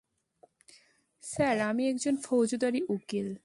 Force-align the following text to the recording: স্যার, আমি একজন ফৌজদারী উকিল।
স্যার, 1.23 1.59
আমি 1.59 1.83
একজন 1.89 2.15
ফৌজদারী 2.15 2.81
উকিল। 2.89 3.27